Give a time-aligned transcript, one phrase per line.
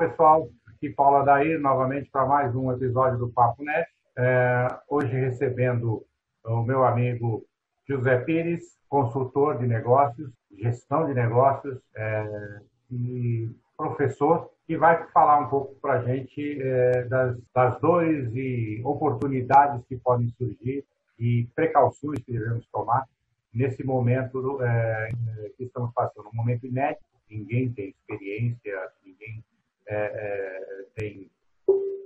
[0.00, 0.48] pessoal.
[0.66, 3.86] Aqui Paulo Adair, novamente para mais um episódio do Papo Net.
[4.16, 6.02] É, hoje recebendo
[6.42, 7.44] o meu amigo
[7.86, 12.60] José Pires, consultor de negócios, gestão de negócios é,
[12.90, 18.80] e professor, que vai falar um pouco para a gente é, das, das dores e
[18.82, 20.82] oportunidades que podem surgir
[21.18, 23.04] e precauções que devemos tomar
[23.52, 25.10] nesse momento é,
[25.58, 29.44] que estamos passando, um momento inédito, ninguém tem experiência, ninguém
[29.90, 31.30] é, é, tem,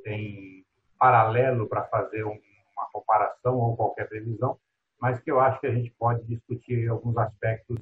[0.02, 0.66] tem
[0.98, 2.38] paralelo para fazer um,
[2.76, 4.58] uma comparação ou qualquer previsão,
[5.00, 7.78] mas que eu acho que a gente pode discutir alguns aspectos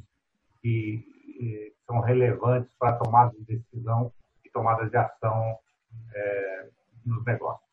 [0.61, 1.11] que,
[1.87, 4.13] são relevantes para a tomada de decisão
[4.45, 5.59] e tomada de ação
[6.15, 6.69] é,
[7.05, 7.69] nos negócios.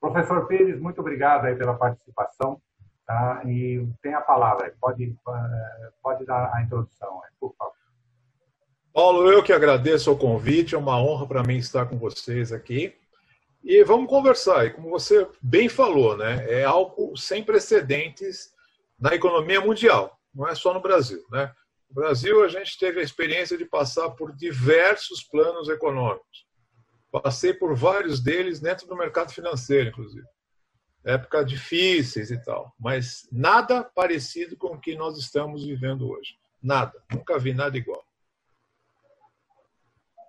[0.00, 2.60] Professor Pires, muito obrigado aí pela participação.
[3.06, 3.40] Tá?
[3.44, 7.15] E tem a palavra, pode, eh, pode dar a introdução.
[8.96, 12.96] Paulo, eu que agradeço o convite, é uma honra para mim estar com vocês aqui.
[13.62, 14.64] E vamos conversar.
[14.64, 18.54] E como você bem falou, né, é algo sem precedentes
[18.98, 21.22] na economia mundial, não é só no Brasil.
[21.30, 21.52] Né?
[21.90, 26.46] No Brasil, a gente teve a experiência de passar por diversos planos econômicos.
[27.12, 30.26] Passei por vários deles dentro do mercado financeiro, inclusive
[31.04, 36.38] época difíceis e tal, mas nada parecido com o que nós estamos vivendo hoje.
[36.62, 36.94] Nada.
[37.12, 38.05] Nunca vi nada igual.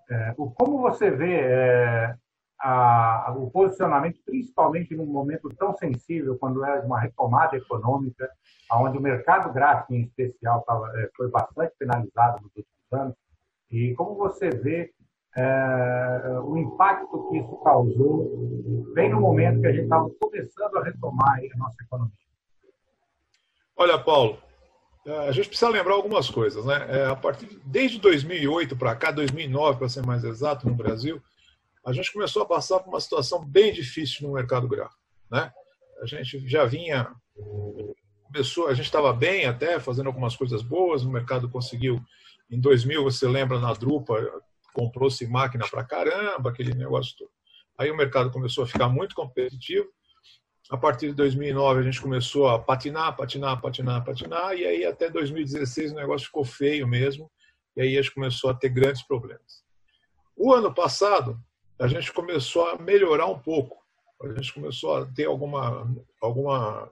[0.09, 2.15] É, como você vê é,
[2.59, 8.29] a, o posicionamento, principalmente num momento tão sensível, quando era uma retomada econômica,
[8.71, 13.15] onde o mercado gráfico, em especial, tava, é, foi bastante penalizado nos últimos anos,
[13.69, 14.93] e como você vê
[15.35, 20.83] é, o impacto que isso causou, bem no momento que a gente estava começando a
[20.83, 22.13] retomar a nossa economia?
[23.75, 24.46] Olha, Paulo, é,
[25.07, 26.85] a gente precisa lembrar algumas coisas, né?
[26.89, 31.21] É, a partir desde 2008 para cá, 2009 para ser mais exato, no Brasil,
[31.85, 35.01] a gente começou a passar por uma situação bem difícil no mercado gráfico,
[35.31, 35.51] né?
[36.01, 37.09] A gente já vinha
[38.27, 42.03] começou, a gente estava bem até fazendo algumas coisas boas, o mercado conseguiu
[42.49, 44.15] em 2000, você lembra na Drupa,
[44.73, 47.31] comprou-se máquina para caramba, aquele negócio todo.
[47.77, 49.87] Aí o mercado começou a ficar muito competitivo.
[50.69, 55.09] A partir de 2009 a gente começou a patinar, patinar, patinar, patinar, e aí até
[55.09, 57.31] 2016 o negócio ficou feio mesmo,
[57.75, 59.63] e aí a gente começou a ter grandes problemas.
[60.35, 61.39] O ano passado
[61.79, 63.77] a gente começou a melhorar um pouco,
[64.23, 65.87] a gente começou a ter alguma
[66.21, 66.89] alguma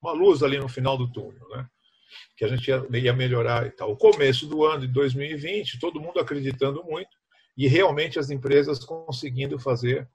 [0.00, 1.68] uma luz ali no final do túnel, né?
[2.36, 3.90] que a gente ia, ia melhorar e tal.
[3.92, 7.10] O começo do ano de 2020, todo mundo acreditando muito
[7.56, 10.08] e realmente as empresas conseguindo fazer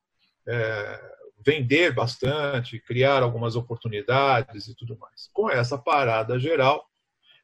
[0.48, 1.14] é,
[1.46, 5.30] vender bastante, criar algumas oportunidades e tudo mais.
[5.34, 6.90] Com essa parada geral,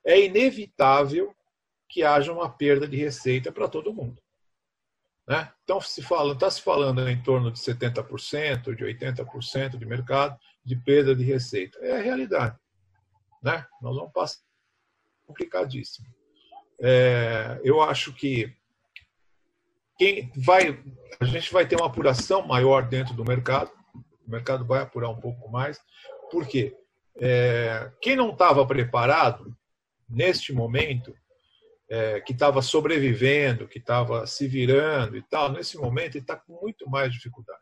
[0.05, 1.35] é inevitável
[1.87, 4.21] que haja uma perda de receita para todo mundo.
[5.27, 5.51] Né?
[5.63, 10.75] Então, se fala, está se falando em torno de 70%, de 80% de mercado de
[10.75, 11.77] perda de receita.
[11.79, 12.57] É a realidade.
[13.41, 13.65] Né?
[13.81, 14.39] Nós vamos passar
[15.25, 16.07] complicadíssimo.
[16.81, 18.55] É, eu acho que
[19.97, 20.81] quem vai,
[21.19, 23.71] a gente vai ter uma apuração maior dentro do mercado.
[24.29, 25.81] O mercado vai apurar um pouco mais.
[26.29, 26.77] Por quê?
[27.19, 29.57] É, quem não estava preparado
[30.07, 31.15] neste momento,
[31.89, 36.61] é, que estava sobrevivendo, que estava se virando e tal, nesse momento ele está com
[36.61, 37.59] muito mais dificuldade.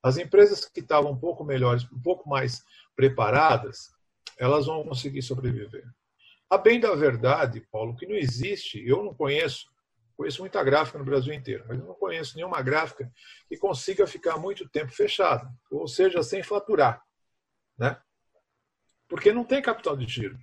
[0.00, 2.62] As empresas que estavam um pouco melhores, um pouco mais
[2.94, 3.90] preparadas,
[4.38, 5.84] elas vão conseguir sobreviver.
[6.48, 9.66] A bem da verdade, Paulo, que não existe, eu não conheço,
[10.20, 13.10] conheço muita gráfica no Brasil inteiro, mas eu não conheço nenhuma gráfica
[13.48, 17.02] que consiga ficar muito tempo fechada, ou seja, sem faturar.
[17.78, 17.98] Né?
[19.08, 20.38] Porque não tem capital de giro.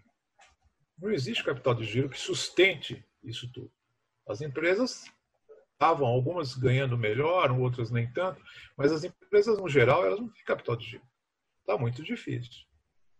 [0.97, 3.71] Não existe capital de giro que sustente isso tudo.
[4.27, 5.05] As empresas
[5.73, 8.41] estavam, algumas ganhando melhor, outras nem tanto,
[8.75, 11.07] mas as empresas, no geral, elas não têm capital de giro.
[11.59, 12.65] Está muito difícil.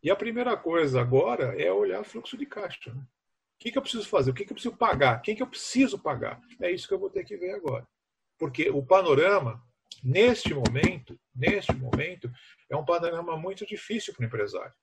[0.01, 2.91] E a primeira coisa agora é olhar fluxo de caixa.
[2.91, 3.03] Né?
[3.57, 4.29] O que, que eu preciso fazer?
[4.29, 5.21] O que, que eu preciso pagar?
[5.21, 6.39] Quem que eu preciso pagar?
[6.62, 7.88] É isso que eu vou ter que ver agora.
[8.38, 9.59] Porque o panorama,
[10.04, 12.31] neste momento, neste momento,
[12.69, 14.74] é um panorama muito difícil para o empresário.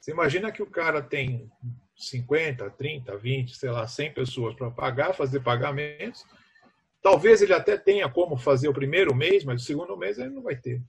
[0.00, 1.50] Você imagina que o cara tem
[1.96, 6.24] 50, 30, 20, sei lá, 100 pessoas para pagar, fazer pagamentos.
[7.00, 10.42] Talvez ele até tenha como fazer o primeiro mês, mas o segundo mês ele não
[10.42, 10.80] vai ter.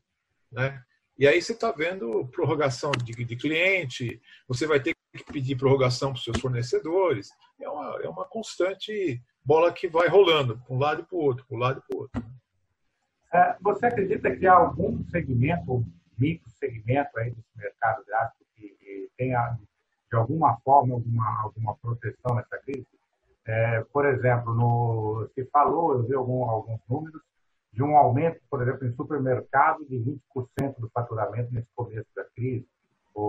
[0.51, 0.80] Né?
[1.18, 6.10] E aí você está vendo prorrogação de, de, cliente, você vai ter que pedir prorrogação
[6.10, 7.31] para os seus fornecedores.
[7.60, 11.21] É uma, é uma constante bola que vai rolando para um lado e para o
[11.21, 12.24] outro, para um lado e para o outro.
[13.33, 15.83] É, você acredita que há algum segmento,
[16.18, 19.57] micro segmento aí desse mercado gráfico que, tenha,
[20.10, 22.88] de alguma forma, alguma, alguma proteção nessa crise?
[23.45, 27.21] É, por exemplo, no, se falou, eu vi algum, alguns números,
[27.71, 32.68] de um aumento, por exemplo, em supermercado de 20% do faturamento nesse começo da crise,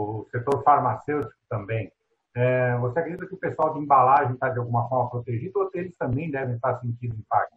[0.05, 1.93] o setor farmacêutico também.
[2.35, 5.97] É, você acredita que o pessoal de embalagem está de alguma forma protegido ou eles
[5.97, 7.57] também devem estar sentindo impacto?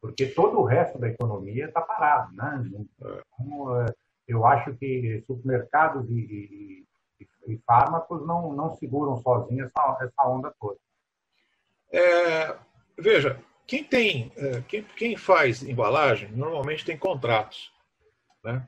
[0.00, 2.64] Porque todo o resto da economia está parado, né?
[2.66, 3.86] Então, é,
[4.28, 6.86] eu acho que supermercados e,
[7.20, 10.78] e, e, fármacos não, não seguram sozinhos essa, essa onda toda.
[11.92, 12.56] É,
[12.98, 17.72] veja, quem tem, é, quem, quem faz embalagem normalmente tem contratos,
[18.44, 18.66] né?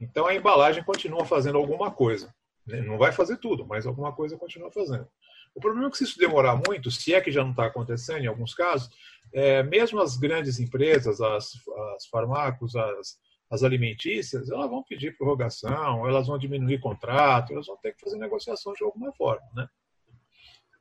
[0.00, 2.32] Então a embalagem continua fazendo alguma coisa.
[2.68, 2.82] Né?
[2.82, 5.08] Não vai fazer tudo, mas alguma coisa continua fazendo.
[5.54, 8.22] O problema é que se isso demorar muito, se é que já não está acontecendo
[8.22, 8.90] em alguns casos,
[9.32, 11.52] é, mesmo as grandes empresas, as,
[11.96, 13.18] as farmacos, as,
[13.50, 18.18] as alimentícias, elas vão pedir prorrogação, elas vão diminuir contrato, elas vão ter que fazer
[18.18, 19.66] negociação de alguma forma, né?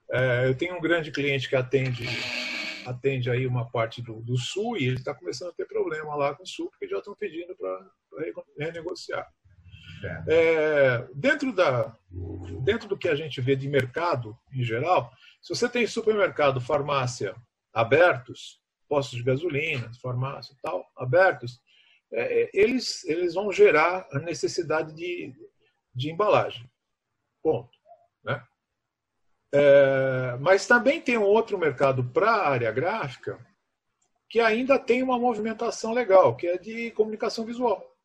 [0.10, 2.06] É, eu tenho um grande cliente que atende
[2.86, 6.34] atende aí uma parte do, do sul e ele está começando a ter problema lá
[6.34, 7.92] com o sul porque já estão pedindo para
[8.58, 9.28] renegociar.
[10.28, 11.08] É.
[11.14, 11.96] dentro, da,
[12.64, 15.12] dentro do que a gente vê de mercado em geral,
[15.42, 17.36] se você tem supermercado, farmácia
[17.74, 21.62] abertos, postos de gasolina, farmácia e tal, abertos,
[22.12, 25.34] é, é, eles, eles vão gerar a necessidade de,
[25.94, 26.70] de embalagem.
[27.44, 27.70] Ponto.
[28.24, 28.44] Né?
[29.54, 33.40] É, mas também tem um outro mercado para a área gráfica
[34.30, 37.96] que ainda tem uma movimentação legal, que é de comunicação visual.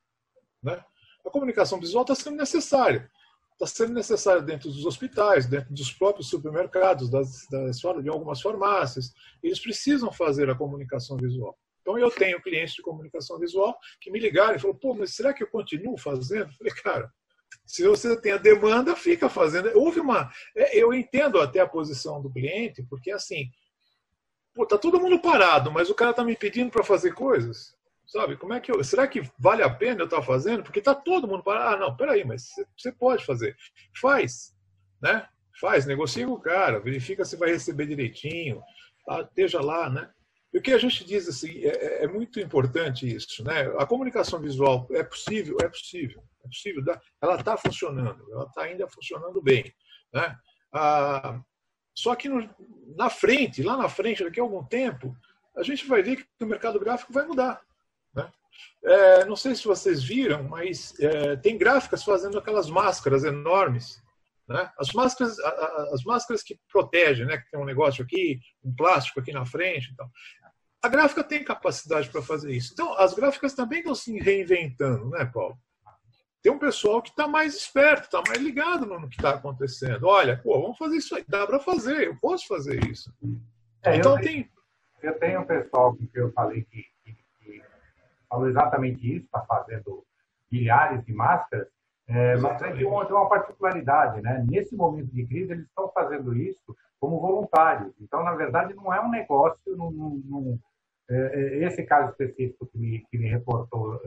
[0.62, 0.84] Né?
[1.24, 3.10] A comunicação visual está sendo necessária.
[3.52, 9.12] Está sendo necessária dentro dos hospitais, dentro dos próprios supermercados, das, das, de algumas farmácias.
[9.42, 11.56] Eles precisam fazer a comunicação visual.
[11.80, 15.32] Então, eu tenho clientes de comunicação visual que me ligaram e falaram: pô, mas será
[15.34, 16.50] que eu continuo fazendo?
[16.50, 17.12] Eu falei, cara,
[17.66, 19.70] se você tem a demanda, fica fazendo.
[19.78, 20.30] Houve uma.
[20.56, 23.50] É, eu entendo até a posição do cliente, porque assim,
[24.54, 27.75] pô, tá todo mundo parado, mas o cara tá me pedindo para fazer coisas.
[28.12, 28.37] Sabe?
[28.37, 30.62] Como é que eu, será que vale a pena eu estar fazendo?
[30.62, 31.76] Porque tá todo mundo parado.
[31.76, 33.56] Ah, não, peraí, mas você pode fazer.
[33.99, 34.55] Faz,
[35.00, 35.26] né?
[35.59, 38.62] Faz, negocia com o cara, verifica se vai receber direitinho,
[39.06, 39.23] tá?
[39.23, 40.11] esteja lá, né?
[40.53, 43.62] E o que a gente diz assim, é, é, muito importante isso, né?
[43.79, 46.85] A comunicação visual é possível, é possível, é possível,
[47.19, 49.73] ela está funcionando, ela está ainda funcionando bem,
[50.12, 50.37] né?
[50.70, 51.41] Ah,
[51.94, 52.47] só que no,
[52.94, 55.17] na frente, lá na frente, daqui a algum tempo,
[55.56, 57.62] a gente vai ver que o mercado gráfico vai mudar.
[58.84, 64.02] É, não sei se vocês viram, mas é, tem gráficas fazendo aquelas máscaras enormes
[64.49, 64.70] né?
[64.78, 65.38] As, máscaras,
[65.93, 67.38] as máscaras que protegem, né?
[67.38, 69.90] que tem um negócio aqui, um plástico aqui na frente.
[69.93, 70.08] Então.
[70.82, 72.72] A gráfica tem capacidade para fazer isso.
[72.72, 75.56] Então, as gráficas também estão se reinventando, né, Paulo?
[76.43, 80.08] Tem um pessoal que está mais esperto, está mais ligado no que está acontecendo.
[80.08, 83.14] Olha, pô, vamos fazer isso aí, dá para fazer, eu posso fazer isso.
[83.84, 84.50] É, então eu tem.
[85.00, 86.84] Eu tenho um pessoal com que eu falei que
[88.32, 90.02] falou exatamente isso, está fazendo
[90.50, 91.69] milhares de máscaras,
[92.08, 94.44] é, mas tem uma, tem uma particularidade, né?
[94.49, 97.93] Nesse momento de crise, eles estão fazendo isso como voluntários.
[98.00, 100.58] Então, na verdade, não é um negócio, não, não,
[101.11, 104.00] é, é, esse caso específico que me, que me reportou uh,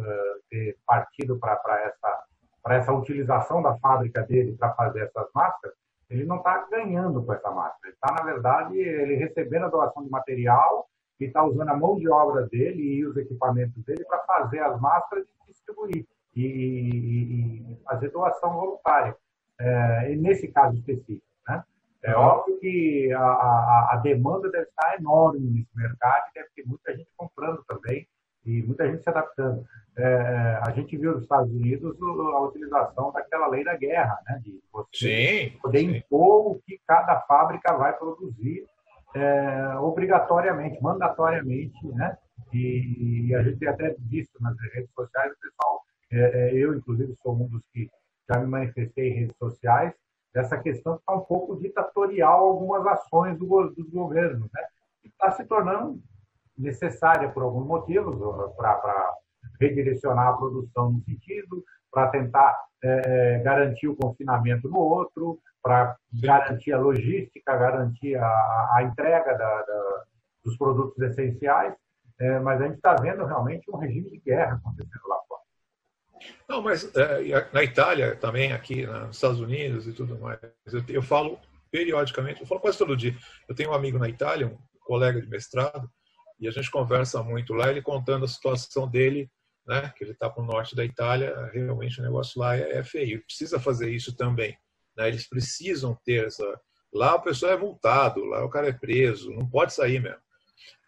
[0.49, 2.23] ter partido para essa,
[2.69, 5.75] essa utilização da fábrica dele para fazer essas máscaras,
[6.09, 7.79] ele não está ganhando com essa máscara.
[7.83, 10.87] Ele está, na verdade, ele recebendo a doação de material
[11.19, 14.79] e está usando a mão de obra dele e os equipamentos dele para fazer as
[14.79, 16.05] máscaras e distribuir
[16.35, 19.15] e, e, fazer doação voluntária,
[19.57, 21.25] é, nesse caso específico.
[21.47, 21.63] Né?
[22.03, 26.95] É óbvio que a, a, a, demanda deve estar enorme nesse mercado, deve ter muita
[26.95, 28.05] gente comprando também
[28.45, 29.65] e muita gente se adaptando.
[29.97, 34.41] É, a gente viu nos Estados Unidos a utilização daquela lei da guerra, né?
[34.43, 35.95] de você sim, poder sim.
[35.95, 38.67] impor o que cada fábrica vai produzir
[39.15, 42.17] é, obrigatoriamente, mandatoriamente, né?
[42.53, 45.81] E, e, a gente tem até visto nas redes sociais o pessoal
[46.11, 47.89] é, é, eu, inclusive, sou um dos que
[48.29, 49.93] já me manifestei em redes sociais,
[50.33, 54.61] dessa questão está um pouco ditatorial algumas ações do, dos governos, né?
[55.03, 55.99] Está se tornando
[56.57, 58.17] necessária por alguns motivos
[58.55, 59.13] para
[59.59, 66.73] redirecionar a produção num sentido, para tentar é, garantir o confinamento no outro, para garantir
[66.73, 68.27] a logística, garantir a,
[68.75, 70.03] a entrega da, da,
[70.43, 71.73] dos produtos essenciais.
[72.19, 75.41] É, mas a gente está vendo realmente um regime de guerra acontecendo lá fora.
[76.47, 80.39] Não, mas é, na Itália também, aqui nos Estados Unidos e tudo mais,
[80.71, 81.39] eu, eu, falo
[81.71, 83.15] periodicamente, eu falo quase todo dia.
[83.49, 85.89] Eu tenho um amigo na Itália, um colega de mestrado,
[86.39, 89.31] e a gente conversa muito lá, ele contando a situação dele,
[89.65, 92.83] né, que ele está para o norte da Itália, realmente o negócio lá é, é
[92.83, 93.23] feio.
[93.25, 94.55] Precisa fazer isso também.
[94.95, 95.07] Né?
[95.07, 96.43] Eles precisam ter essa.
[96.93, 100.19] Lá o pessoal é multado, lá o cara é preso, não pode sair mesmo.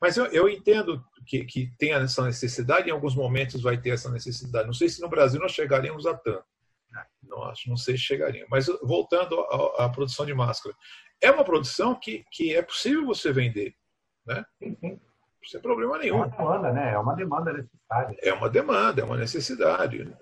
[0.01, 4.09] Mas eu, eu entendo que, que tem essa necessidade, em alguns momentos vai ter essa
[4.09, 4.67] necessidade.
[4.67, 6.45] Não sei se no Brasil nós chegaríamos a tanto.
[7.23, 8.45] Não acho, não sei se chegaria.
[8.49, 10.75] Mas voltando à, à produção de máscara,
[11.21, 13.75] é uma produção que, que é possível você vender,
[14.25, 14.45] né?
[15.45, 16.23] Sem problema nenhum.
[16.23, 16.93] É uma demanda, né?
[16.93, 18.17] É uma demanda necessária.
[18.21, 20.15] É uma demanda, é uma necessidade.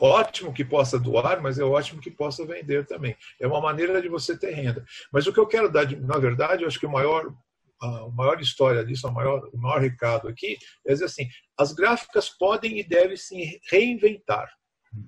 [0.00, 3.16] Ótimo que possa doar, mas é ótimo que possa vender também.
[3.40, 4.84] É uma maneira de você ter renda.
[5.12, 7.32] Mas o que eu quero dar, na verdade, eu acho que o maior
[7.80, 12.28] a maior história disso, a maior, o maior recado aqui, é dizer assim: as gráficas
[12.28, 14.50] podem e devem se reinventar.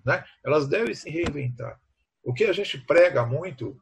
[0.04, 0.22] Né?
[0.44, 1.80] Elas devem se reinventar.
[2.22, 3.76] O que a gente prega muito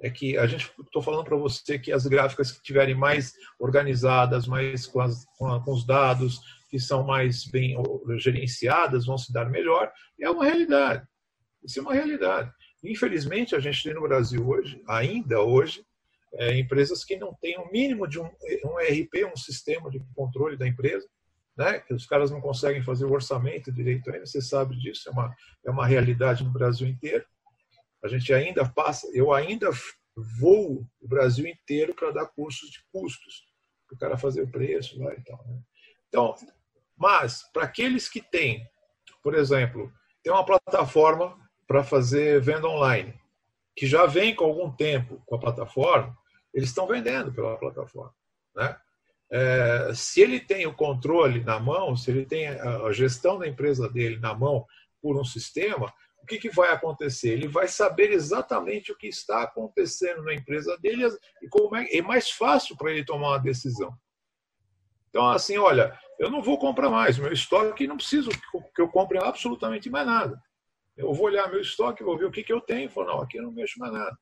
[0.00, 4.48] é que a gente estou falando para você que as gráficas que tiverem mais organizadas,
[4.48, 6.40] mais com, as, com, com, os dados
[6.72, 7.76] que são mais bem
[8.16, 9.92] gerenciadas, vão se dar melhor.
[10.18, 11.06] É uma realidade.
[11.62, 12.50] Isso é uma realidade.
[12.82, 15.84] Infelizmente, a gente tem no Brasil hoje, ainda hoje,
[16.32, 18.24] é, empresas que não têm o um mínimo de um,
[18.64, 21.06] um ERP, um sistema de controle da empresa,
[21.58, 21.78] né?
[21.78, 25.36] que os caras não conseguem fazer o orçamento direito ainda, você sabe disso, é uma,
[25.66, 27.26] é uma realidade no Brasil inteiro.
[28.02, 29.68] A gente ainda passa, eu ainda
[30.40, 33.44] vou o Brasil inteiro para dar cursos de custos,
[33.86, 35.46] para o cara fazer o preço lá e tal.
[35.46, 35.60] Né?
[36.08, 36.34] Então,
[37.02, 38.64] mas para aqueles que têm,
[39.24, 39.92] por exemplo,
[40.22, 43.12] tem uma plataforma para fazer venda online,
[43.74, 46.16] que já vem com algum tempo com a plataforma,
[46.54, 48.14] eles estão vendendo pela plataforma.
[48.54, 48.76] Né?
[49.32, 53.88] É, se ele tem o controle na mão, se ele tem a gestão da empresa
[53.88, 54.64] dele na mão
[55.00, 55.92] por um sistema,
[56.22, 57.30] o que, que vai acontecer?
[57.30, 61.04] Ele vai saber exatamente o que está acontecendo na empresa dele
[61.42, 63.92] e como é, é mais fácil para ele tomar uma decisão.
[65.12, 68.30] Então, assim, olha, eu não vou comprar mais, meu estoque não preciso
[68.74, 70.42] que eu compre absolutamente mais nada.
[70.96, 73.36] Eu vou olhar meu estoque, vou ver o que, que eu tenho, falar, não, aqui
[73.36, 74.16] eu não mexo mais nada.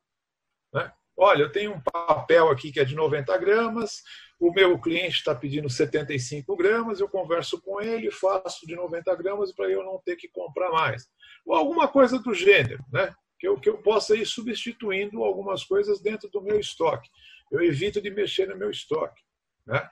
[0.75, 0.93] Né?
[1.17, 4.03] Olha, eu tenho um papel aqui que é de 90 gramas,
[4.41, 9.53] o meu cliente está pedindo 75 gramas, eu converso com ele, faço de 90 gramas
[9.53, 11.07] para eu não ter que comprar mais.
[11.47, 13.15] Ou alguma coisa do gênero, né?
[13.39, 17.09] que, eu, que eu possa ir substituindo algumas coisas dentro do meu estoque.
[17.51, 19.23] Eu evito de mexer no meu estoque.
[19.67, 19.89] Né?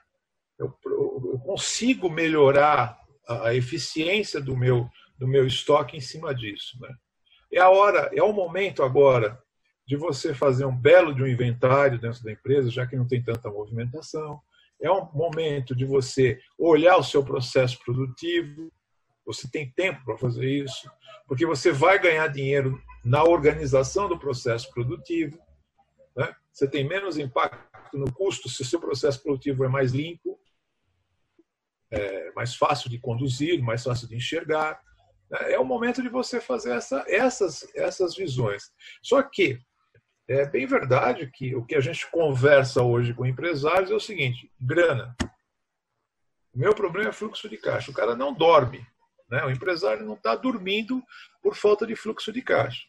[0.59, 6.77] Eu, eu consigo melhorar a, eficiência do meu, do meu estoque em cima disso.
[6.81, 6.93] Né?
[7.53, 9.41] É a hora, é o momento agora
[9.87, 13.23] de você fazer um belo de um inventário dentro da empresa, já que não tem
[13.23, 14.39] tanta movimentação.
[14.79, 18.71] É um momento de você olhar o seu processo produtivo.
[19.25, 20.89] Você tem tempo para fazer isso,
[21.27, 25.39] porque você vai ganhar dinheiro na organização do processo produtivo.
[26.15, 26.33] Né?
[26.51, 30.38] Você tem menos impacto no custo se o seu processo produtivo é mais limpo,
[31.91, 34.79] é mais fácil de conduzir, mais fácil de enxergar.
[35.29, 35.53] Né?
[35.53, 38.71] É o momento de você fazer essa, essas, essas visões.
[39.01, 39.59] Só que
[40.27, 44.51] é bem verdade que o que a gente conversa hoje com empresários é o seguinte:
[44.59, 45.15] grana.
[46.53, 47.91] Meu problema é fluxo de caixa.
[47.91, 48.85] O cara não dorme.
[49.29, 49.43] Né?
[49.45, 51.03] O empresário não está dormindo
[51.41, 52.83] por falta de fluxo de caixa.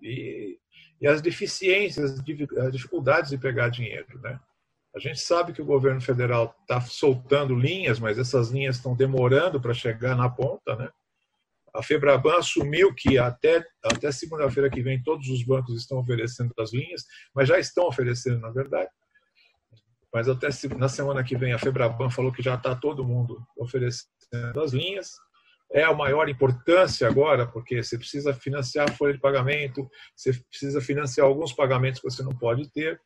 [0.00, 0.58] E,
[1.00, 4.18] e as deficiências, as dificuldades de pegar dinheiro.
[4.20, 4.38] Né?
[4.94, 9.60] A gente sabe que o governo federal está soltando linhas, mas essas linhas estão demorando
[9.60, 10.76] para chegar na ponta.
[10.76, 10.90] Né?
[11.74, 16.72] A Febraban assumiu que até, até segunda-feira que vem todos os bancos estão oferecendo as
[16.72, 18.90] linhas, mas já estão oferecendo, na verdade.
[20.12, 24.60] Mas até na semana que vem a Febraban falou que já está todo mundo oferecendo
[24.62, 25.12] as linhas.
[25.72, 30.82] É a maior importância agora, porque você precisa financiar a folha de pagamento, você precisa
[30.82, 33.00] financiar alguns pagamentos que você não pode ter.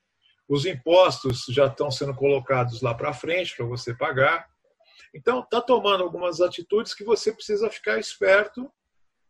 [0.48, 4.46] Os impostos já estão sendo colocados lá para frente para você pagar.
[5.14, 8.70] Então, está tomando algumas atitudes que você precisa ficar esperto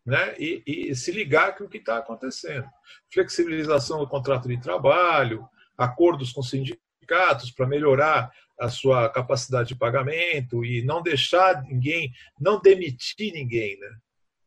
[0.05, 2.69] né, e, e se ligar com o que está acontecendo.
[3.13, 10.65] Flexibilização do contrato de trabalho, acordos com sindicatos para melhorar a sua capacidade de pagamento
[10.65, 13.89] e não deixar ninguém, não demitir ninguém, né?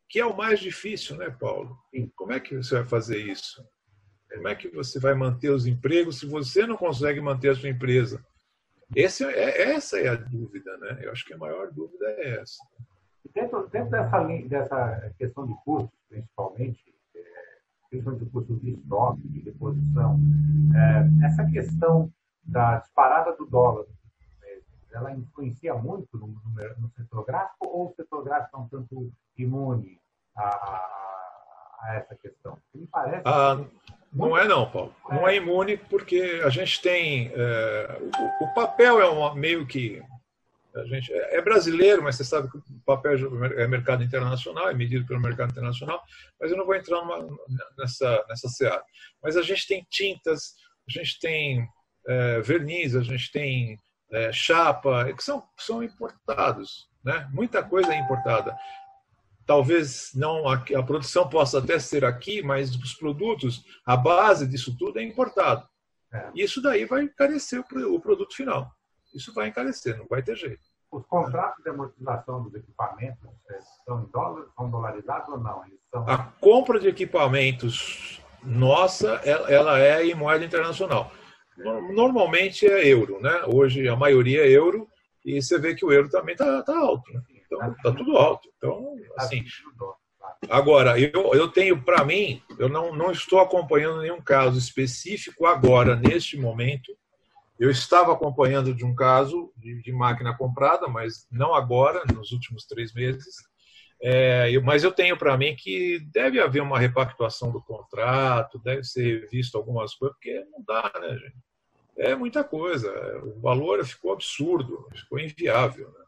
[0.09, 1.77] Que é o mais difícil, né, Paulo?
[2.15, 3.63] Como é que você vai fazer isso?
[4.31, 7.69] Como é que você vai manter os empregos se você não consegue manter a sua
[7.69, 8.23] empresa?
[8.95, 10.99] Esse é, essa é a dúvida, né?
[11.01, 12.63] Eu acho que a maior dúvida é essa.
[13.33, 16.83] Dentro, dentro dessa, dessa questão de custos, principalmente,
[17.15, 17.21] é,
[17.89, 20.19] principalmente de custos de estoque, de reposição,
[20.75, 22.11] é, essa questão
[22.43, 23.85] da disparada do dólar,
[24.91, 29.11] ela influencia muito no, no, no setor gráfico ou o setor gráfico é um tanto
[29.37, 29.99] imune
[30.35, 30.47] a,
[31.81, 32.57] a, essa questão?
[32.73, 33.23] Me parece.
[33.25, 33.63] Ah,
[34.11, 34.95] não é não, Paulo.
[35.09, 37.31] Não é imune porque a gente tem.
[37.33, 37.99] É,
[38.41, 40.01] o, o, papel é uma, meio que.
[40.75, 43.13] A gente, é, é brasileiro, mas você sabe que o papel
[43.57, 46.01] é mercado internacional, é medido pelo mercado internacional,
[46.39, 47.27] mas eu não vou entrar numa,
[47.77, 48.83] nessa, nessa seara.
[49.21, 50.55] Mas a gente tem tintas,
[50.87, 51.67] a gente tem
[52.07, 53.77] é, verniz, a gente tem
[54.11, 56.87] é, chapa, que são, são importados.
[57.03, 57.27] Né?
[57.31, 58.55] Muita coisa é importada.
[59.49, 64.77] Talvez não a, a produção possa até ser aqui, mas os produtos, a base disso
[64.77, 65.67] tudo é importado.
[66.13, 66.29] É.
[66.35, 68.71] Isso daí vai encarecer o, o produto final.
[69.11, 70.61] Isso vai encarecer, não vai ter jeito.
[70.91, 75.63] Os contratos de amortização dos equipamentos é, são, dólares, são dolarizados ou não?
[75.89, 76.07] São...
[76.07, 81.11] A compra de equipamentos nossa, ela é em moeda internacional.
[81.57, 83.45] Normalmente é euro, né?
[83.47, 84.87] Hoje a maioria é euro
[85.25, 87.11] e você vê que o euro também está tá alto.
[87.11, 87.19] Né?
[87.49, 88.47] Então está tudo alto.
[88.57, 89.43] Então, assim.
[90.49, 95.95] Agora, eu, eu tenho para mim, eu não, não estou acompanhando nenhum caso específico agora,
[95.95, 96.95] neste momento.
[97.59, 102.65] Eu estava acompanhando de um caso de, de máquina comprada, mas não agora, nos últimos
[102.65, 103.35] três meses.
[104.01, 108.83] É, eu, mas eu tenho para mim que deve haver uma repactuação do contrato, deve
[108.83, 111.35] ser visto algumas coisas, porque não dá, né, gente?
[111.97, 112.89] É muita coisa.
[113.25, 115.89] O valor ficou absurdo, ficou inviável.
[115.89, 116.05] Né?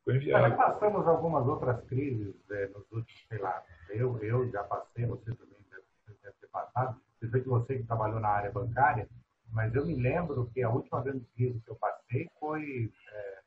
[0.00, 0.56] Ficou inviável.
[0.56, 5.58] Passamos algumas outras crises é, nos últimos, sei lá, eu, eu já passei, você também
[5.70, 7.00] deve, ter passado.
[7.20, 9.06] Que você que trabalhou na área bancária,
[9.52, 13.38] mas eu me lembro que a última grande crise que eu passei foi é,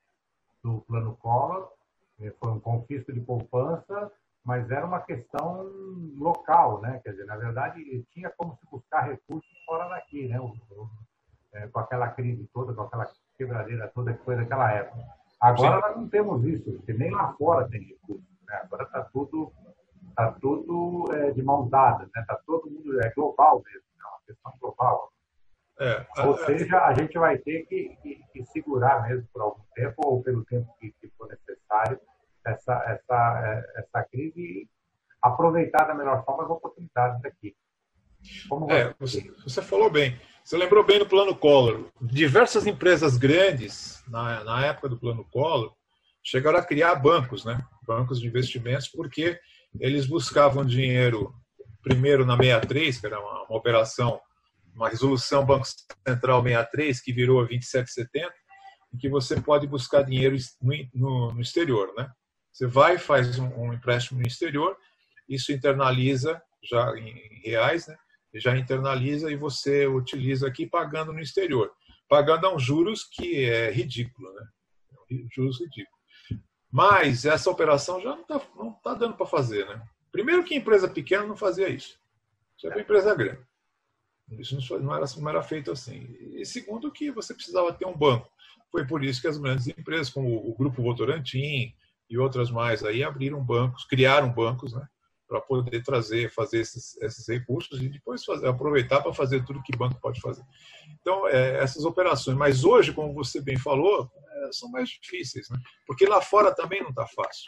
[0.64, 1.72] do plano Collor
[2.22, 4.12] é, foi um confisco de poupança,
[4.46, 5.64] mas era uma questão
[6.18, 7.02] local, né?
[7.04, 10.40] Quer dizer, na verdade, tinha como se buscar recursos fora daqui, né?
[10.40, 10.54] O,
[11.54, 15.23] é, com aquela crise toda, com aquela quebradeira toda que foi naquela época.
[15.44, 15.82] Agora Sim.
[15.82, 18.24] nós não temos isso, porque nem lá fora tem recursos.
[18.48, 18.62] Né?
[18.64, 19.52] Agora está tudo,
[20.16, 22.26] tá tudo é, de mãos dadas, está né?
[22.26, 25.12] Tá todo mundo, é global mesmo, é uma questão global.
[25.82, 29.96] É, Ou seja, a gente vai ter que, que, que, segurar mesmo por algum tempo,
[30.06, 32.00] ou pelo tempo que, que for necessário,
[32.46, 34.70] essa, essa, é, essa crise e
[35.22, 37.54] aproveitar da melhor forma as oportunidades daqui.
[38.70, 40.18] É, você, você, falou bem.
[40.44, 41.90] Você lembrou bem do Plano Collor.
[42.02, 45.74] Diversas empresas grandes, na, na época do Plano Collor,
[46.22, 47.66] chegaram a criar bancos, né?
[47.88, 49.40] bancos de investimentos, porque
[49.80, 51.34] eles buscavam dinheiro
[51.82, 54.20] primeiro na 63, que era uma, uma operação,
[54.76, 55.66] uma resolução Banco
[56.06, 58.34] Central 63, que virou a 2770,
[58.94, 61.94] em que você pode buscar dinheiro no, no, no exterior.
[61.98, 62.10] Né?
[62.52, 64.76] Você vai, faz um, um, empréstimo no exterior,
[65.28, 67.96] isso internaliza já em, em reais, né?
[68.36, 71.72] Já internaliza e você utiliza aqui pagando no exterior.
[72.10, 74.48] Pagando a um juros que é ridículo, né?
[75.34, 75.98] Juros ridículo.
[76.72, 79.82] Mas essa operação já não está não tá dando para fazer, né?
[80.12, 82.00] Primeiro que empresa pequena não fazia isso.
[82.58, 83.42] Isso é para empresa grande.
[84.32, 86.16] Isso não era, não era feito assim.
[86.34, 88.30] E segundo que você precisava ter um banco.
[88.72, 91.74] Foi por isso que as grandes empresas, como o Grupo Votorantim,
[92.10, 94.88] e outras mais aí abriram bancos, criaram bancos, né,
[95.28, 99.76] para poder trazer, fazer esses, esses recursos e depois fazer, aproveitar para fazer tudo que
[99.76, 100.44] banco pode fazer.
[101.00, 102.38] Então, é, essas operações.
[102.38, 105.60] Mas hoje, como você bem falou, é, são mais difíceis, né?
[105.88, 107.46] porque lá fora também não está fácil.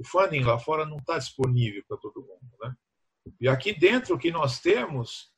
[0.00, 2.40] O funding lá fora não está disponível para todo mundo.
[2.62, 2.74] Né?
[3.40, 5.30] E aqui dentro, o que nós temos,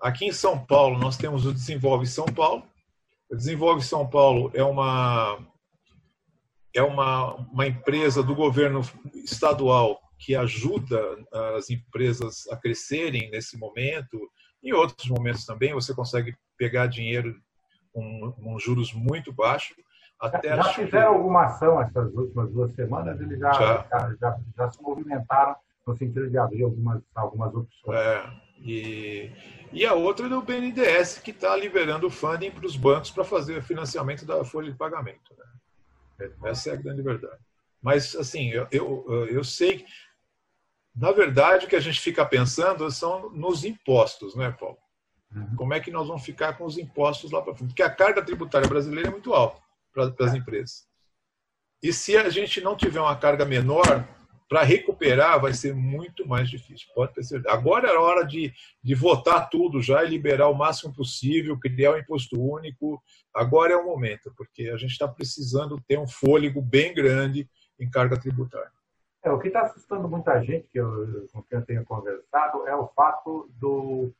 [0.00, 2.66] aqui em São Paulo, nós temos o Desenvolve São Paulo.
[3.30, 5.38] O Desenvolve São Paulo é uma
[6.74, 8.82] é uma, uma empresa do governo
[9.14, 11.00] estadual que ajuda
[11.56, 14.18] as empresas a crescerem nesse momento.
[14.62, 17.40] Em outros momentos também você consegue pegar dinheiro
[17.92, 19.76] com, com juros muito baixos.
[20.20, 23.20] Até já fizeram alguma ação essas últimas duas semanas?
[23.20, 23.86] Eles já, já.
[23.88, 25.54] já, já, já se movimentaram
[25.86, 27.98] no sentido de abrir algumas, algumas opções.
[27.98, 29.30] É, e,
[29.72, 33.58] e a outra é do BNDES, que está liberando funding para os bancos para fazer
[33.58, 35.34] o financiamento da folha de pagamento.
[36.18, 36.30] Né?
[36.44, 37.38] Essa é a grande verdade.
[37.80, 39.86] Mas, assim, eu, eu, eu sei.
[40.98, 44.76] Na verdade, o que a gente fica pensando são nos impostos, né, Paulo?
[45.34, 45.56] Uhum.
[45.56, 47.68] Como é que nós vamos ficar com os impostos lá para frente?
[47.68, 50.38] Porque a carga tributária brasileira é muito alta para, para as é.
[50.38, 50.88] empresas.
[51.80, 54.04] E se a gente não tiver uma carga menor,
[54.48, 57.54] para recuperar vai ser muito mais difícil, pode ter certeza.
[57.54, 61.92] Agora é a hora de, de votar tudo já e liberar o máximo possível, criar
[61.92, 63.00] o um imposto único.
[63.32, 67.88] Agora é o momento, porque a gente está precisando ter um fôlego bem grande em
[67.88, 68.72] carga tributária.
[69.28, 72.74] É, o que está assustando muita gente, que eu, com quem eu tenho conversado, é
[72.74, 74.10] o fato do,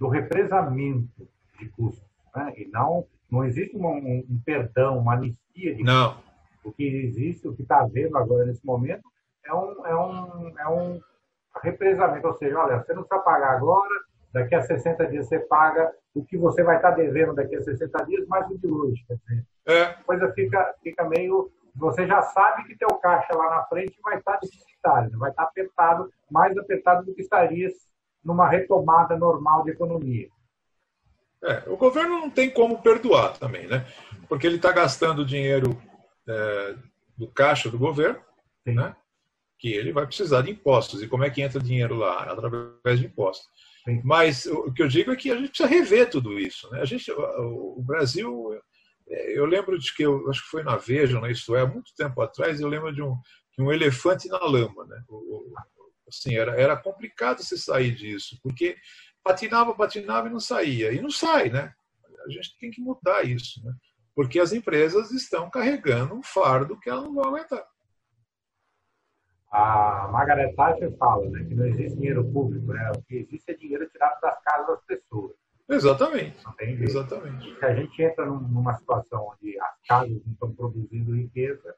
[0.00, 2.04] do represamento de custos.
[2.34, 2.54] Né?
[2.56, 6.14] E não, não existe um, um, perdão, uma anistia de não.
[6.14, 6.28] Custos.
[6.64, 9.02] O que existe, o que está havendo agora nesse momento,
[9.44, 11.00] é um, é um, é um
[11.62, 12.26] represamento.
[12.26, 13.94] Ou seja, olha, você não precisa pagar agora,
[14.32, 18.04] daqui a 60 dias você paga o que você vai estar devendo daqui a 60
[18.06, 19.04] dias, mais o de hoje.
[19.06, 19.82] Quer dizer, é.
[19.82, 21.50] A coisa fica, fica meio.
[21.78, 26.12] Você já sabe que teu caixa lá na frente vai estar deficitário, vai estar apertado,
[26.30, 27.68] mais apertado do que estaria
[28.24, 30.28] numa retomada normal de economia.
[31.42, 33.86] É, o governo não tem como perdoar também, né?
[34.28, 35.80] Porque ele está gastando dinheiro
[36.28, 36.74] é,
[37.16, 38.20] do caixa do governo,
[38.66, 38.74] Sim.
[38.74, 38.96] né?
[39.56, 41.00] Que ele vai precisar de impostos.
[41.00, 42.24] E como é que entra dinheiro lá?
[42.24, 43.48] Através de impostos.
[43.84, 44.00] Sim.
[44.04, 46.68] Mas o que eu digo é que a gente precisa rever tudo isso.
[46.70, 46.80] Né?
[46.80, 48.60] A gente, o Brasil,
[49.10, 51.94] eu lembro de que eu acho que foi na Veja, na Isto É, há muito
[51.94, 53.16] tempo atrás, eu lembro de um,
[53.56, 55.02] de um elefante na lama, né?
[56.06, 58.76] Assim, era, era complicado se sair disso, porque
[59.22, 60.92] patinava, patinava e não saía.
[60.92, 61.72] E não sai, né?
[62.26, 63.72] A gente tem que mudar isso, né?
[64.14, 67.64] Porque as empresas estão carregando um fardo que elas não vão aguentar.
[69.50, 72.90] A Margaret Thatcher fala né, que não existe dinheiro público, né?
[72.94, 75.34] o que existe é dinheiro tirado das casas das pessoas.
[75.68, 76.36] Exatamente.
[76.60, 77.58] Exatamente.
[77.58, 81.74] Se a gente entra numa situação onde as casas não estão produzindo riqueza,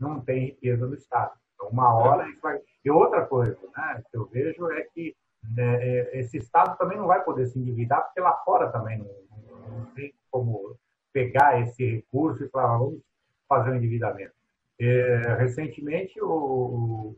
[0.00, 1.32] não tem riqueza no Estado.
[1.54, 2.58] Então, uma hora isso vai.
[2.84, 5.14] E outra coisa, né, que eu vejo é que
[5.54, 9.84] né, esse Estado também não vai poder se endividar, porque lá fora também não, não
[9.94, 10.76] tem como
[11.12, 13.00] pegar esse recurso e falar, vamos
[13.48, 14.32] fazer um endividamento.
[14.80, 17.14] É, recentemente, o,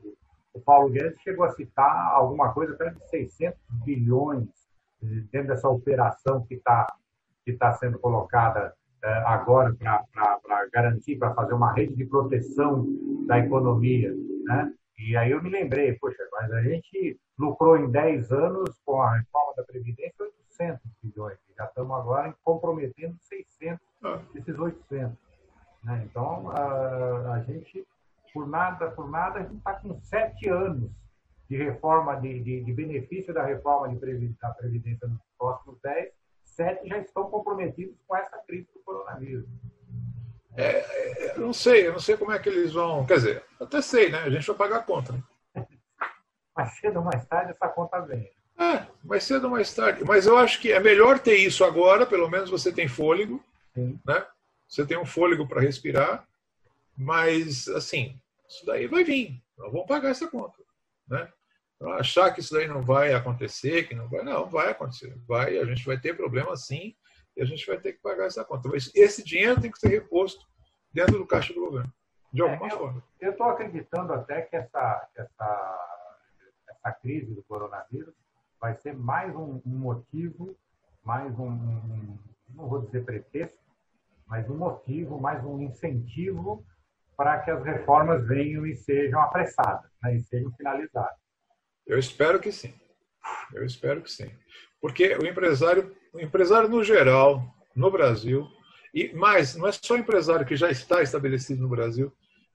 [0.53, 4.49] o, Paulo Guedes chegou a citar alguma coisa perto de 600 bilhões
[5.01, 6.87] dentro dessa operação que está
[7.45, 9.73] que tá sendo colocada é, agora
[10.13, 12.85] para garantir, para fazer uma rede de proteção
[13.25, 14.13] da economia.
[14.45, 14.75] Né?
[14.99, 19.17] E aí eu me lembrei, poxa, mas a gente lucrou em 10 anos com a
[19.17, 20.25] reforma da Previdência
[20.59, 21.39] 800 bilhões.
[21.57, 23.79] Já estamos agora comprometendo 600
[24.35, 25.17] desses 800.
[25.85, 26.07] Né?
[26.11, 27.87] Então, a, a, gente,
[28.35, 30.91] por nada, por nada, a gente está com sete anos
[31.49, 36.13] de reforma, de, de, de benefício da reforma de previdência, da Previdência nos próximos 10,
[36.45, 39.47] sete já estão comprometidos com essa crise do coronavírus.
[40.57, 43.05] É, é, eu não sei, eu não sei como é que eles vão.
[43.05, 44.21] Quer dizer, até sei, né?
[44.21, 45.13] A gente vai pagar a conta.
[45.13, 45.23] Né?
[46.57, 48.31] mais cedo ou mais tarde essa conta vem.
[48.59, 50.03] É, mais cedo ou mais tarde.
[50.05, 54.01] Mas eu acho que é melhor ter isso agora, pelo menos você tem fôlego, Sim.
[54.05, 54.25] né?
[54.67, 56.27] Você tem um fôlego para respirar,
[56.97, 59.41] mas assim, isso daí vai vir.
[59.59, 60.57] Nós vamos pagar essa conta,
[61.09, 61.31] né?
[61.77, 65.14] Então, achar que isso daí não vai acontecer, que não vai, não, vai acontecer.
[65.27, 66.95] Vai, a gente vai ter problema sim,
[67.37, 68.69] e a gente vai ter que pagar essa conta.
[68.69, 70.47] Mas esse dinheiro tem que ser reposto
[70.92, 71.92] dentro do caixa do governo,
[72.33, 73.05] de alguma é, eu, forma.
[73.21, 76.12] Eu estou acreditando até que essa, essa,
[76.69, 78.14] essa crise do coronavírus
[78.59, 80.57] vai ser mais um, um motivo,
[81.05, 83.59] mais um, um, não vou dizer pretexto,
[84.27, 86.64] mas um motivo, mais um incentivo
[87.17, 91.17] para que as reformas venham e sejam apressadas, né, e sejam finalizadas.
[91.87, 92.75] Eu espero que sim.
[93.55, 94.31] Eu espero que sim.
[94.81, 97.43] Porque o empresário, o empresário no geral,
[97.75, 98.47] no Brasil,
[98.93, 102.13] e mais, não é só empresário que já está estabelecido no Brasil,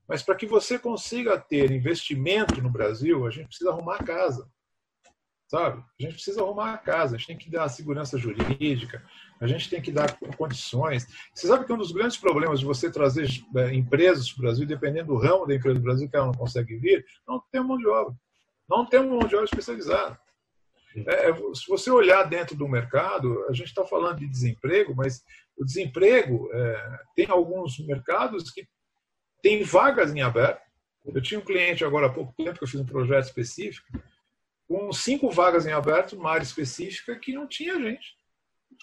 [0.08, 4.50] mas para que você consiga ter investimento no Brasil, a gente precisa arrumar casa.
[5.52, 5.84] Sabe?
[6.00, 9.04] A gente precisa arrumar a casa, a gente tem que dar segurança jurídica,
[9.38, 11.06] a gente tem que dar condições.
[11.36, 14.66] Você sabe que um dos grandes problemas de você trazer é, empresas para o Brasil,
[14.66, 17.78] dependendo do ramo da empresa do Brasil que ela não consegue vir, não tem mão
[17.78, 18.16] de obra.
[18.70, 20.18] Não tem mão de obra especializada.
[20.96, 25.22] É, é, se você olhar dentro do mercado, a gente está falando de desemprego, mas
[25.58, 28.66] o desemprego é, tem alguns mercados que
[29.44, 30.62] tem vagas em aberto.
[31.06, 33.86] Eu tinha um cliente agora há pouco tempo que eu fiz um projeto específico
[34.72, 38.16] com cinco vagas em aberto, uma área específica que não tinha gente.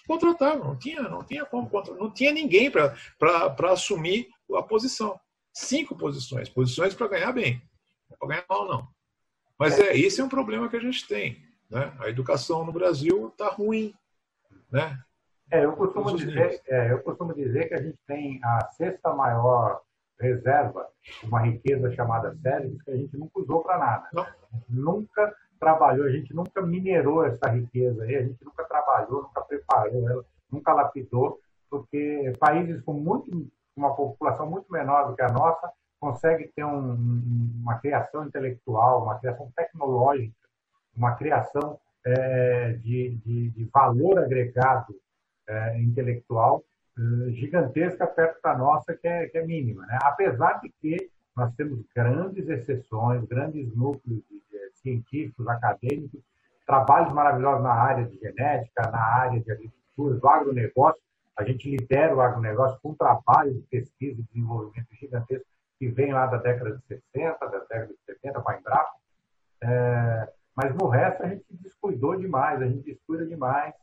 [0.07, 5.19] Contratava, não tinha, não tinha como contratar, não tinha ninguém para assumir a posição.
[5.51, 7.59] Cinco posições, posições para ganhar bem,
[8.19, 8.87] para ganhar mal não.
[9.57, 11.91] Mas é esse é um problema que a gente tem, né?
[11.99, 13.91] A educação no Brasil está ruim,
[14.71, 14.95] né?
[15.51, 19.81] É, eu costumo dizer, é, eu costumo dizer que a gente tem a sexta maior
[20.19, 20.87] reserva,
[21.23, 24.09] uma riqueza chamada cérebro, que a gente nunca usou para nada.
[24.13, 24.27] Não.
[24.69, 30.25] Nunca trabalhou, a gente nunca minerou essa riqueza a gente nunca trabalhou, nunca preparou ela,
[30.51, 36.49] nunca lapidou, porque países com muito, uma população muito menor do que a nossa conseguem
[36.55, 37.21] ter um,
[37.61, 40.33] uma criação intelectual, uma criação tecnológica,
[40.95, 44.95] uma criação é, de, de, de, valor agregado
[45.47, 46.63] é, intelectual
[46.97, 49.85] é, gigantesca perto da nossa, que é, que é mínima.
[49.85, 49.99] Né?
[50.03, 54.41] Apesar de que nós temos grandes exceções, grandes núcleos de
[54.81, 56.21] científicos, acadêmicos,
[56.65, 61.01] trabalhos maravilhosos na área de genética, na área de agricultura, do agronegócio.
[61.35, 65.45] A gente lidera o agronegócio com um trabalho de pesquisa e desenvolvimento gigantesco
[65.79, 68.91] que vem lá da década de 60, da década de 70 com a.
[69.61, 73.73] É, mas no resto a gente descuidou demais, a gente descuida demais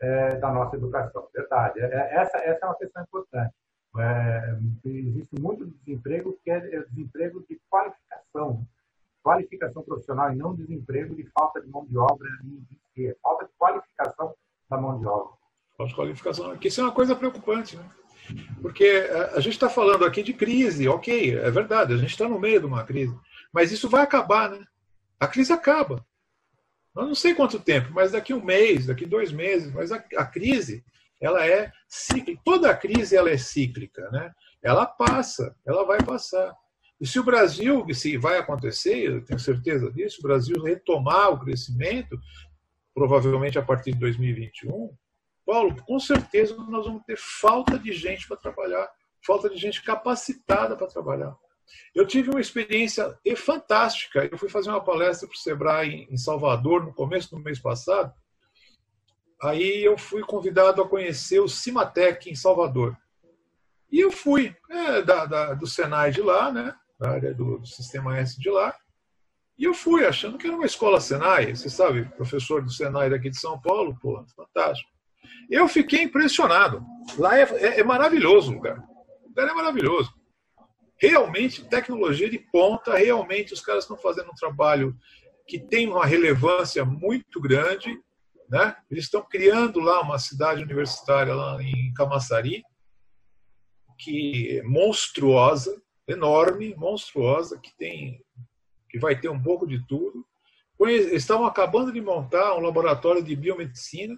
[0.00, 1.26] é, da nossa educação.
[1.34, 1.80] Verdade.
[1.80, 3.54] É, essa, essa é uma questão importante.
[3.98, 8.66] É, existe muito desemprego que é desemprego de qualificação
[9.26, 12.28] qualificação profissional e não desemprego de falta de mão de obra,
[12.96, 14.32] é falta de qualificação
[14.70, 15.32] da mão de obra.
[15.76, 17.90] falta de qualificação, que isso é uma coisa preocupante, né?
[18.62, 18.86] Porque
[19.34, 22.60] a gente está falando aqui de crise, ok, é verdade, a gente está no meio
[22.60, 23.18] de uma crise,
[23.52, 24.64] mas isso vai acabar, né?
[25.18, 26.06] A crise acaba.
[26.94, 30.24] Eu não sei quanto tempo, mas daqui um mês, daqui dois meses, mas a, a
[30.24, 30.84] crise
[31.20, 32.40] ela é cíclica.
[32.44, 34.32] Toda crise ela é cíclica, né?
[34.62, 36.54] Ela passa, ela vai passar.
[37.00, 41.40] E se o Brasil, se vai acontecer, eu tenho certeza disso, o Brasil retomar o
[41.40, 42.18] crescimento,
[42.94, 44.96] provavelmente a partir de 2021,
[45.44, 48.90] Paulo, com certeza nós vamos ter falta de gente para trabalhar,
[49.24, 51.36] falta de gente capacitada para trabalhar.
[51.94, 54.28] Eu tive uma experiência fantástica.
[54.30, 58.12] Eu fui fazer uma palestra para o Sebrae em Salvador no começo do mês passado.
[59.42, 62.96] Aí eu fui convidado a conhecer o Cimatec em Salvador.
[63.90, 67.66] E eu fui, é, da, da, do Senai de lá, né, da área do, do,
[67.66, 68.74] Sistema S de lá.
[69.58, 71.54] E eu fui achando que era uma escola Senai.
[71.54, 74.90] Você sabe, professor do Senai daqui de São Paulo, pô, fantástico.
[75.50, 76.84] Eu fiquei impressionado.
[77.18, 78.78] Lá é, é, é maravilhoso o lugar.
[79.24, 80.16] O lugar é maravilhoso
[80.98, 84.96] realmente tecnologia de ponta, realmente os caras estão fazendo um trabalho
[85.46, 87.90] que tem uma relevância muito grande.
[88.48, 88.74] Né?
[88.90, 92.62] Eles estão criando lá uma cidade universitária lá em Camaçari,
[93.98, 98.22] que é monstruosa, enorme, monstruosa, que tem
[98.88, 100.24] que vai ter um pouco de tudo.
[100.80, 104.16] Eles estavam acabando de montar um laboratório de biomedicina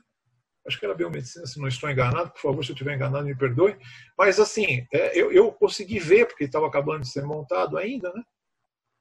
[0.68, 3.34] acho que era biomedicina, se não estou enganado, por favor, se eu estiver enganado, me
[3.34, 3.76] perdoe.
[4.16, 8.22] Mas, assim, é, eu, eu consegui ver, porque estava acabando de ser montado ainda, né?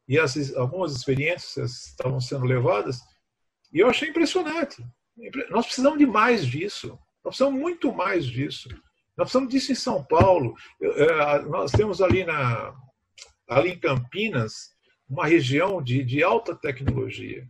[0.07, 3.01] E as, algumas experiências estavam sendo levadas,
[3.71, 4.81] e eu achei impressionante.
[5.49, 6.97] Nós precisamos de mais disso.
[7.23, 8.69] Nós precisamos muito mais disso.
[9.17, 10.55] Nós precisamos disso em São Paulo.
[10.79, 12.73] É, nós temos ali, na,
[13.49, 14.75] ali em Campinas
[15.09, 17.47] uma região de, de alta tecnologia.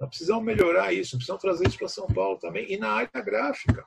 [0.00, 3.86] Nós precisamos melhorar isso, precisamos trazer isso para São Paulo também, e na área gráfica.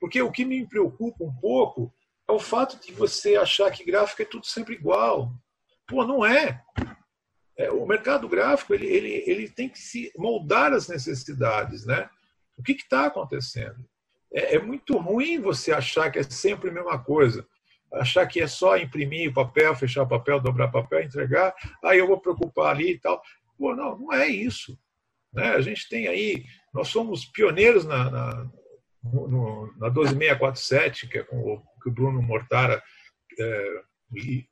[0.00, 1.92] Porque o que me preocupa um pouco
[2.26, 5.32] é o fato de você achar que gráfico é tudo sempre igual.
[5.86, 6.62] Pô, não é.
[7.56, 11.84] é o mercado gráfico ele, ele, ele tem que se moldar às necessidades.
[11.84, 12.08] Né?
[12.56, 13.84] O que está acontecendo?
[14.32, 17.46] É, é muito ruim você achar que é sempre a mesma coisa
[17.92, 22.74] achar que é só imprimir papel, fechar papel, dobrar papel, entregar, aí eu vou preocupar
[22.74, 23.22] ali e tal.
[23.56, 24.78] Pô, não, não é isso.
[25.32, 25.48] Né?
[25.50, 28.50] A gente tem aí, nós somos pioneiros na, na,
[29.02, 32.82] no, na 12647, que é com o, que o Bruno Mortara
[33.38, 33.82] é,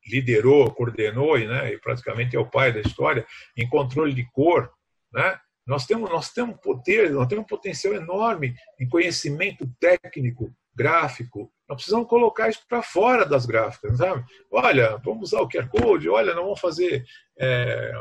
[0.07, 4.71] liderou, coordenou e, né, e praticamente é o pai da história, em controle de cor.
[5.12, 5.39] Né?
[5.67, 11.51] Nós temos, nós temos poder, nós temos um potencial enorme em conhecimento técnico, gráfico.
[11.69, 14.25] Nós precisamos colocar isso para fora das gráficas, sabe?
[14.51, 17.05] Olha, vamos usar o QR Code, olha, nós vamos fazer
[17.37, 17.93] é,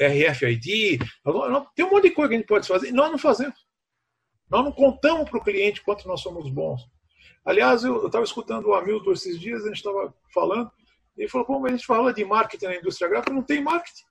[0.00, 0.98] RFID,
[1.74, 3.66] tem um monte de coisa que a gente pode fazer e nós não fazemos.
[4.48, 6.82] Nós não contamos para o cliente quanto nós somos bons.
[7.44, 10.70] Aliás, eu estava escutando o Hamilton esses dias, a gente estava falando,
[11.16, 14.04] e ele falou, como a gente fala de marketing na indústria gráfica, não tem marketing.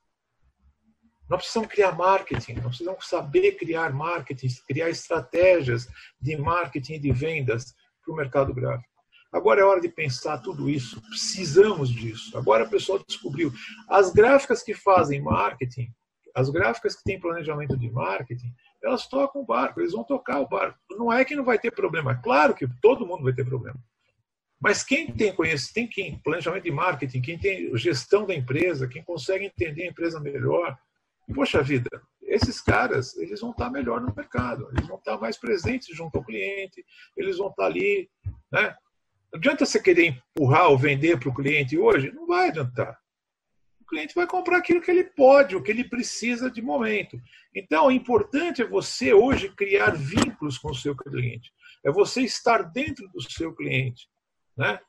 [1.29, 5.87] Nós precisamos criar marketing, nós precisamos saber criar marketing, criar estratégias
[6.21, 8.93] de marketing e de vendas para o mercado gráfico.
[9.31, 11.01] Agora é hora de pensar tudo isso.
[11.09, 12.37] Precisamos disso.
[12.37, 13.51] Agora o pessoal descobriu.
[13.89, 15.91] As gráficas que fazem marketing,
[16.33, 20.47] as gráficas que têm planejamento de marketing, elas tocam o barco, eles vão tocar o
[20.47, 20.77] barco.
[20.91, 22.15] Não é que não vai ter problema.
[22.15, 23.77] Claro que todo mundo vai ter problema.
[24.61, 29.03] Mas quem tem conhecimento, tem quem planejamento de marketing, quem tem gestão da empresa, quem
[29.03, 30.77] consegue entender a empresa melhor,
[31.33, 31.89] poxa vida,
[32.21, 36.23] esses caras, eles vão estar melhor no mercado, eles vão estar mais presentes junto ao
[36.23, 36.85] cliente,
[37.15, 38.09] eles vão estar ali,
[38.51, 38.75] né?
[39.31, 42.97] Não adianta você querer empurrar ou vender para o cliente hoje, não vai adiantar.
[43.81, 47.19] O cliente vai comprar aquilo que ele pode, o que ele precisa de momento.
[47.53, 51.53] Então, o importante é você hoje criar vínculos com o seu cliente.
[51.85, 54.07] É você estar dentro do seu cliente.
[54.57, 54.79] Né?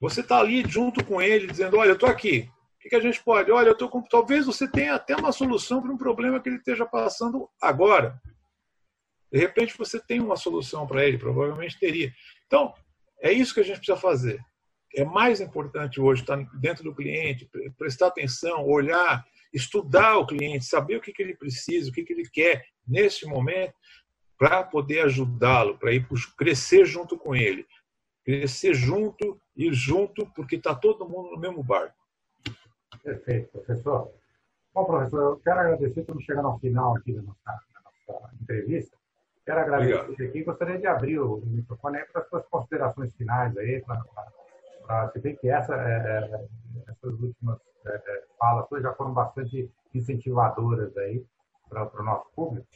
[0.00, 2.48] Você está ali junto com ele, dizendo: Olha, eu estou aqui.
[2.84, 3.50] O que, a gente pode?
[3.50, 4.02] Olha, eu estou com.
[4.02, 8.20] Talvez você tenha até uma solução para um problema que ele esteja passando agora.
[9.32, 12.12] De repente você tem uma solução para ele, provavelmente teria.
[12.46, 12.74] Então,
[13.20, 14.38] é isso que a gente precisa fazer.
[14.94, 20.96] É mais importante hoje estar dentro do cliente, prestar atenção, olhar, estudar o cliente, saber
[20.96, 23.74] o que, ele precisa, o que, que ele quer nesse momento,
[24.38, 27.66] para poder ajudá-lo, para ir crescer junto com ele.
[28.24, 32.03] Crescer junto, ir junto, porque está todo mundo no mesmo barco.
[33.02, 34.10] Perfeito, professor.
[34.74, 37.80] Bom, professor, eu quero agradecer, estamos chegando ao final aqui da nossa, da
[38.12, 38.96] nossa entrevista.
[39.44, 40.28] Quero agradecer Obrigado.
[40.28, 40.42] aqui.
[40.42, 45.48] Gostaria de abrir o microfone para as suas considerações finais aí, para se bem que
[45.48, 46.46] essa, é, é,
[46.88, 51.24] essas últimas é, é falas já foram bastante incentivadoras aí
[51.68, 52.66] para o nosso público.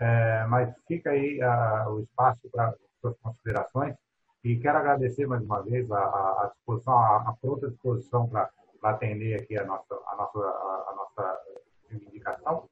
[0.00, 3.94] É, mas fica aí a, o espaço para suas considerações.
[4.42, 8.50] E quero agradecer mais uma vez a, a disposição, a, a pronta disposição para
[8.90, 11.40] atender aqui a nossa, a nossa, a, nossa
[11.88, 12.68] reivindicação.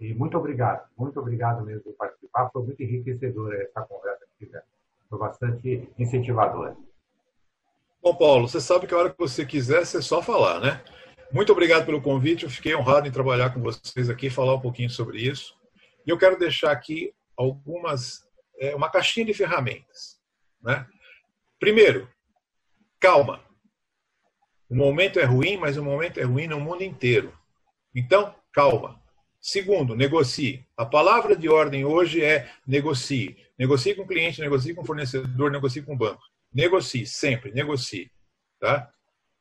[0.00, 2.50] E muito obrigado, muito obrigado mesmo por participar.
[2.50, 4.66] Foi muito enriquecedora essa conversa que tivemos.
[5.08, 6.76] Foi bastante incentivadora.
[8.02, 10.84] Bom, Paulo, você sabe que a hora que você quiser, você só falar, né?
[11.32, 12.44] Muito obrigado pelo convite.
[12.44, 15.56] Eu fiquei honrado em trabalhar com vocês aqui, falar um pouquinho sobre isso.
[16.06, 18.28] E eu quero deixar aqui algumas,
[18.58, 20.20] é, uma caixinha de ferramentas.
[20.62, 20.86] Né?
[21.58, 22.08] Primeiro,
[23.00, 23.40] calma.
[24.74, 27.32] O momento é ruim, mas o momento é ruim no mundo inteiro.
[27.94, 29.00] Então, calma.
[29.40, 30.66] Segundo, negocie.
[30.76, 33.36] A palavra de ordem hoje é negocie.
[33.56, 36.20] Negocie com o cliente, negocie com o fornecedor, negocie com o banco.
[36.52, 38.10] Negocie, sempre, negocie.
[38.58, 38.90] Tá?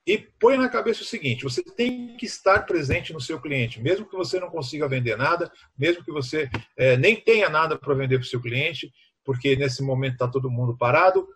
[0.06, 4.08] E põe na cabeça o seguinte: você tem que estar presente no seu cliente, mesmo
[4.08, 8.20] que você não consiga vender nada, mesmo que você é, nem tenha nada para vender
[8.20, 8.94] para o seu cliente,
[9.26, 11.28] porque nesse momento está todo mundo parado.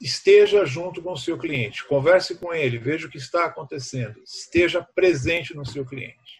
[0.00, 4.80] Esteja junto com o seu cliente, converse com ele, veja o que está acontecendo, esteja
[4.94, 6.38] presente no seu cliente.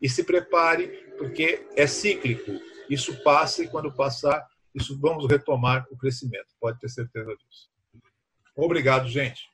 [0.00, 0.88] E se prepare,
[1.18, 2.52] porque é cíclico.
[2.88, 6.48] Isso passa e quando passar, isso vamos retomar o crescimento.
[6.60, 7.70] Pode ter certeza disso.
[8.56, 9.48] Obrigado, gente.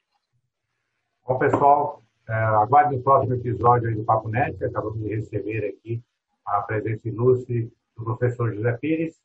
[1.27, 4.63] Bom, pessoal, é, aguarde o próximo episódio do Papo Net.
[4.65, 6.03] Acabamos de receber aqui
[6.45, 9.21] a presença ilustre do professor José Pires.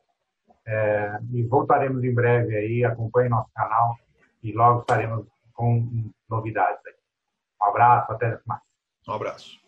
[0.66, 2.84] É, e voltaremos em breve aí.
[2.84, 3.96] Acompanhe nosso canal
[4.46, 6.80] e logo estaremos com novidades.
[6.86, 6.94] Aí.
[7.60, 8.62] Um abraço, até mais.
[9.08, 9.65] Um abraço.